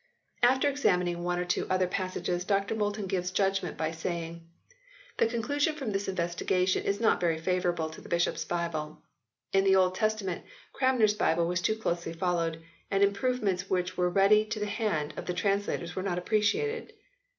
After 0.41 0.67
examining 0.67 1.23
one 1.23 1.37
or 1.37 1.45
two 1.45 1.67
other 1.69 1.85
passages 1.85 2.43
Dr 2.43 2.73
Moulton 2.73 3.05
gives 3.05 3.29
judgment 3.29 3.77
by 3.77 3.91
saying: 3.91 4.41
"The 5.17 5.27
conclusion 5.27 5.75
from 5.75 5.91
this 5.91 6.07
investigation 6.07 6.85
is 6.85 6.99
not 6.99 7.19
very 7.21 7.37
favour 7.37 7.71
able 7.71 7.87
to 7.91 8.01
the 8.01 8.09
Bishops 8.09 8.43
Bible. 8.43 8.99
In 9.53 9.63
the 9.63 9.75
Old 9.75 9.93
Testament 9.93 10.43
Cranmer 10.73 11.03
s 11.03 11.13
Bible 11.13 11.45
was 11.45 11.61
too 11.61 11.75
closely 11.75 12.13
followed 12.13 12.63
and 12.89 13.03
im 13.03 13.13
provements 13.13 13.69
which 13.69 13.95
were 13.95 14.09
ready 14.09 14.43
to 14.43 14.57
the 14.57 14.65
hand 14.65 15.13
of 15.17 15.27
the 15.27 15.35
translators 15.35 15.95
were 15.95 16.01
not 16.01 16.17
appreciated. 16.17 16.93